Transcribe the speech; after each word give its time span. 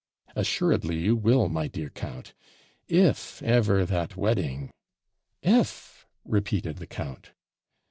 'Assuredly 0.35 0.97
you 0.97 1.15
will, 1.15 1.47
my 1.47 1.67
dear 1.67 1.91
count; 1.91 2.33
if 2.87 3.39
ever 3.43 3.85
that 3.85 4.17
wedding' 4.17 4.71
'IF,' 5.43 6.07
repeated 6.25 6.77
the 6.77 6.87
count. 6.87 7.33